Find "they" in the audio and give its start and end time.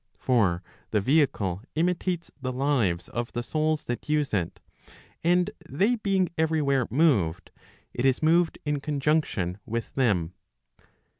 5.69-5.93